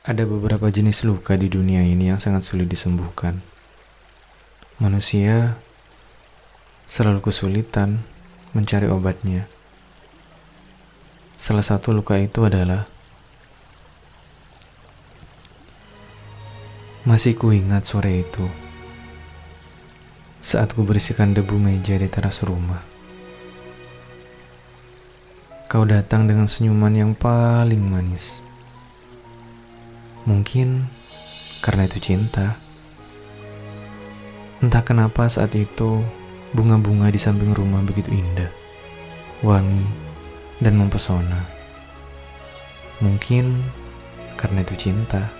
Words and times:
Ada 0.00 0.24
beberapa 0.24 0.72
jenis 0.72 1.04
luka 1.04 1.36
di 1.36 1.52
dunia 1.52 1.84
ini 1.84 2.08
yang 2.08 2.16
sangat 2.16 2.48
sulit 2.48 2.72
disembuhkan. 2.72 3.44
Manusia 4.80 5.60
selalu 6.88 7.20
kesulitan 7.20 8.00
mencari 8.56 8.88
obatnya. 8.88 9.44
Salah 11.36 11.60
satu 11.60 11.92
luka 11.92 12.16
itu 12.16 12.48
adalah 12.48 12.88
masih 17.04 17.36
kuingat 17.36 17.84
sore 17.84 18.24
itu 18.24 18.48
saat 20.40 20.72
ku 20.72 20.80
bersihkan 20.80 21.36
debu 21.36 21.60
meja 21.60 22.00
di 22.00 22.08
teras 22.08 22.40
rumah. 22.40 22.80
Kau 25.68 25.84
datang 25.84 26.24
dengan 26.24 26.48
senyuman 26.48 26.96
yang 26.96 27.12
paling 27.12 27.84
manis. 27.84 28.49
Mungkin 30.28 30.84
karena 31.64 31.88
itu 31.88 32.00
cinta. 32.00 32.60
Entah 34.60 34.84
kenapa 34.84 35.24
saat 35.32 35.56
itu 35.56 36.04
bunga-bunga 36.52 37.08
di 37.08 37.16
samping 37.16 37.56
rumah 37.56 37.80
begitu 37.80 38.12
indah, 38.12 38.52
wangi, 39.40 39.88
dan 40.60 40.76
mempesona. 40.76 41.48
Mungkin 43.00 43.64
karena 44.36 44.60
itu 44.60 44.76
cinta. 44.76 45.32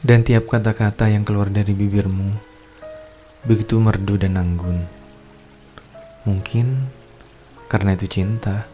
Dan 0.00 0.26
tiap 0.26 0.50
kata-kata 0.50 1.12
yang 1.12 1.22
keluar 1.22 1.52
dari 1.52 1.76
bibirmu 1.76 2.50
begitu 3.46 3.78
merdu 3.80 4.20
dan 4.20 4.36
anggun. 4.36 4.84
Mungkin 6.26 6.90
karena 7.70 7.94
itu 7.94 8.10
cinta. 8.10 8.68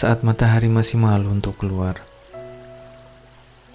Saat 0.00 0.24
matahari 0.24 0.72
masih 0.72 0.96
malu 0.96 1.28
untuk 1.28 1.60
keluar, 1.60 2.00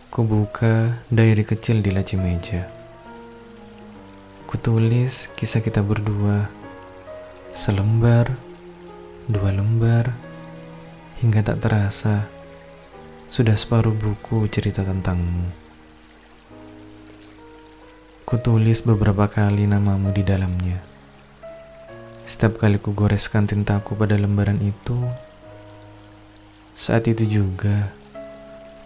ku 0.10 0.26
buka 0.26 0.98
diary 1.14 1.46
kecil 1.46 1.86
di 1.86 1.94
laci 1.94 2.18
meja. 2.18 2.66
Ku 4.50 4.58
tulis 4.58 5.30
kisah 5.38 5.62
kita 5.62 5.86
berdua, 5.86 6.50
selembar, 7.54 8.34
dua 9.30 9.54
lembar, 9.54 10.18
hingga 11.22 11.46
tak 11.46 11.62
terasa 11.62 12.26
sudah 13.30 13.54
separuh 13.54 13.94
buku 13.94 14.50
cerita 14.50 14.82
tentangmu. 14.82 15.46
Ku 18.26 18.42
tulis 18.42 18.82
beberapa 18.82 19.30
kali 19.30 19.70
namamu 19.70 20.10
di 20.10 20.26
dalamnya. 20.26 20.82
Setiap 22.26 22.58
kali 22.58 22.82
ku 22.82 22.98
goreskan 22.98 23.46
tintaku 23.46 23.94
pada 23.94 24.18
lembaran 24.18 24.58
itu, 24.58 24.98
saat 26.76 27.08
itu 27.08 27.24
juga, 27.24 27.96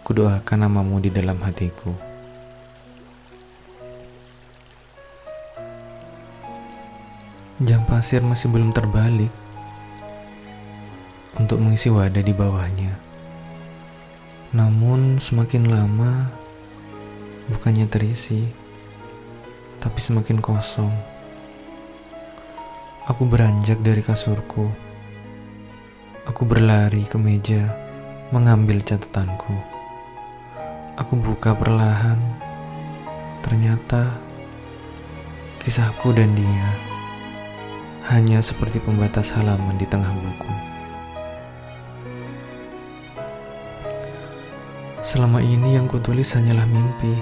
kudoakan 0.06 0.66
namamu 0.66 1.02
di 1.02 1.10
dalam 1.10 1.42
hatiku. 1.42 1.90
Jam 7.60 7.84
pasir 7.84 8.24
masih 8.24 8.48
belum 8.48 8.72
terbalik 8.72 9.28
untuk 11.36 11.60
mengisi 11.60 11.92
wadah 11.92 12.24
di 12.24 12.32
bawahnya. 12.32 12.94
Namun 14.56 15.20
semakin 15.20 15.68
lama, 15.68 16.30
bukannya 17.52 17.90
terisi, 17.90 18.48
tapi 19.82 19.98
semakin 20.00 20.38
kosong. 20.40 20.94
Aku 23.10 23.26
beranjak 23.26 23.82
dari 23.82 24.00
kasurku 24.00 24.89
Aku 26.40 26.48
berlari 26.48 27.04
ke 27.04 27.20
meja, 27.20 27.68
mengambil 28.32 28.80
catatanku. 28.80 29.52
Aku 30.96 31.20
buka 31.20 31.52
perlahan. 31.52 32.16
Ternyata 33.44 34.08
kisahku 35.60 36.16
dan 36.16 36.32
dia 36.32 36.68
hanya 38.08 38.40
seperti 38.40 38.80
pembatas 38.80 39.36
halaman 39.36 39.76
di 39.76 39.84
tengah 39.84 40.08
buku. 40.16 40.52
Selama 45.04 45.44
ini 45.44 45.76
yang 45.76 45.92
kutulis 45.92 46.32
hanyalah 46.32 46.64
mimpi. 46.64 47.20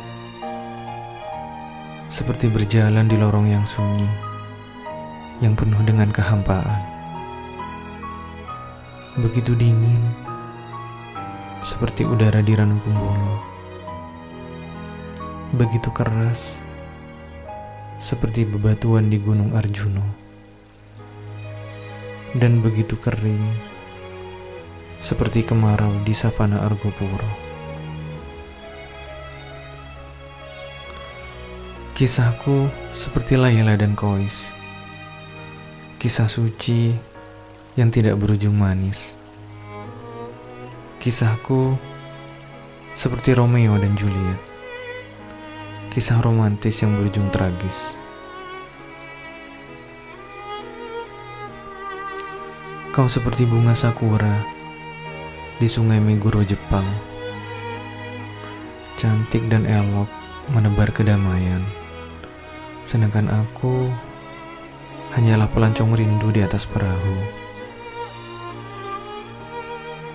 Seperti 2.07 2.47
berjalan 2.47 3.11
di 3.11 3.19
lorong 3.19 3.51
yang 3.51 3.67
sunyi, 3.67 4.07
yang 5.43 5.59
penuh 5.59 5.83
dengan 5.83 6.07
kehampaan 6.15 6.88
begitu 9.17 9.57
dingin, 9.57 10.03
seperti 11.65 12.05
udara 12.05 12.45
di 12.45 12.53
Ranungkumbolo. 12.53 13.41
Begitu 15.57 15.89
keras, 15.97 16.61
seperti 17.97 18.45
bebatuan 18.45 19.09
di 19.09 19.17
Gunung 19.17 19.57
Arjuno. 19.57 20.05
Dan 22.37 22.61
begitu 22.61 23.01
kering, 23.01 23.41
seperti 25.01 25.41
kemarau 25.41 26.05
di 26.05 26.13
savana 26.13 26.61
Argopuro. 26.61 27.49
Kisahku 31.97 32.71
seperti 32.95 33.35
Layla 33.35 33.75
dan 33.75 33.99
Kois. 33.99 34.55
Kisah 35.99 36.31
suci 36.31 36.95
yang 37.79 37.95
tidak 37.95 38.19
berujung 38.19 38.59
manis. 38.59 39.15
Kisahku 40.99 41.79
seperti 42.99 43.39
Romeo 43.39 43.79
dan 43.79 43.95
Juliet. 43.95 44.43
Kisah 45.95 46.19
romantis 46.19 46.83
yang 46.83 46.99
berujung 46.99 47.31
tragis. 47.31 47.95
Kau 52.91 53.07
seperti 53.07 53.47
bunga 53.47 53.79
sakura 53.79 54.43
di 55.63 55.71
sungai 55.71 56.03
Meguro, 56.03 56.43
Jepang. 56.43 56.87
Cantik 58.99 59.47
dan 59.47 59.63
elok 59.63 60.11
menebar 60.51 60.91
kedamaian. 60.91 61.63
Sedangkan 62.83 63.31
aku 63.31 63.87
hanyalah 65.15 65.47
pelancong 65.55 65.95
rindu 65.95 66.35
di 66.35 66.43
atas 66.43 66.67
perahu. 66.67 67.38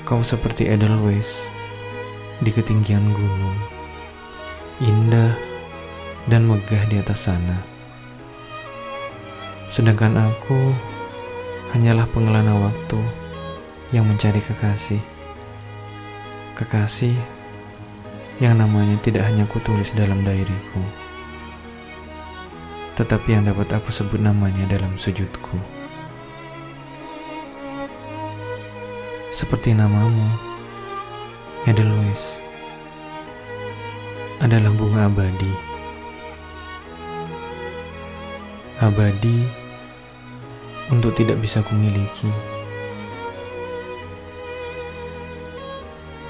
Kau 0.04 0.20
seperti 0.20 0.68
Edelweiss 0.68 1.48
di 2.44 2.52
ketinggian 2.52 3.16
gunung, 3.16 3.56
indah 4.84 5.32
dan 6.28 6.44
megah 6.44 6.84
di 6.92 7.00
atas 7.00 7.24
sana. 7.24 7.64
Sedangkan 9.72 10.20
aku 10.20 10.76
hanyalah 11.72 12.04
pengelana 12.12 12.52
waktu 12.52 13.00
yang 13.96 14.04
mencari 14.04 14.44
kekasih. 14.44 15.00
Kekasih 16.60 17.16
yang 18.44 18.60
namanya 18.60 19.00
tidak 19.00 19.24
hanya 19.24 19.48
kutulis 19.48 19.96
dalam 19.96 20.20
dairiku, 20.28 20.84
tetapi 23.00 23.40
yang 23.40 23.48
dapat 23.48 23.72
aku 23.72 23.88
sebut 23.88 24.20
namanya 24.20 24.68
dalam 24.68 25.00
sujudku. 25.00 25.83
Seperti 29.34 29.74
namamu, 29.74 30.30
Edelweiss, 31.66 32.38
adalah 34.38 34.70
bunga 34.78 35.10
abadi. 35.10 35.54
Abadi 38.78 39.42
untuk 40.94 41.18
tidak 41.18 41.42
bisa 41.42 41.66
kumiliki. 41.66 42.30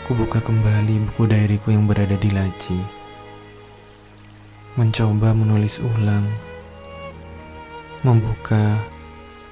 Kubuka 0.08 0.40
kembali 0.40 1.04
buku 1.12 1.28
dairiku 1.28 1.76
yang 1.76 1.84
berada 1.84 2.16
di 2.16 2.32
laci. 2.32 2.80
Mencoba 4.80 5.36
menulis 5.36 5.84
ulang, 5.84 6.24
membuka 8.08 8.80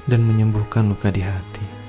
dan 0.07 0.23
menyembuhkan 0.23 0.87
luka 0.87 1.11
di 1.11 1.19
hati. 1.19 1.80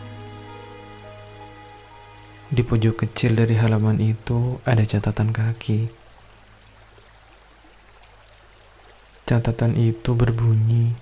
Di 2.52 2.60
pojok 2.60 3.08
kecil 3.08 3.32
dari 3.32 3.56
halaman 3.56 3.96
itu 3.96 4.60
ada 4.68 4.84
catatan 4.84 5.32
kaki. 5.32 5.88
Catatan 9.24 9.72
itu 9.72 10.12
berbunyi, 10.12 10.92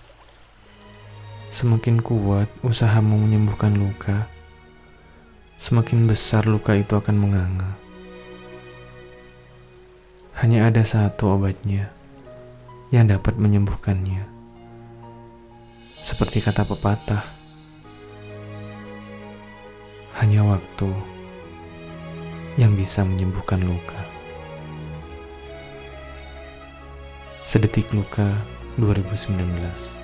"Semakin 1.51 2.07
kuat 2.07 2.47
usahamu 2.63 3.19
menyembuhkan 3.19 3.75
luka, 3.75 4.31
semakin 5.59 6.07
besar 6.07 6.47
luka 6.47 6.79
itu 6.79 6.95
akan 6.95 7.19
menganga." 7.19 7.75
Hanya 10.39 10.71
ada 10.71 10.87
satu 10.87 11.35
obatnya 11.35 11.91
yang 12.95 13.11
dapat 13.11 13.35
menyembuhkannya, 13.35 14.23
seperti 15.99 16.47
kata 16.47 16.63
pepatah 16.63 17.43
Hanya 20.21 20.45
waktu 20.45 21.20
yang 22.57 22.75
bisa 22.75 23.05
menyembuhkan 23.05 23.63
luka. 23.63 24.01
Sedetik 27.45 27.91
Luka 27.91 28.41
2019 28.79 30.00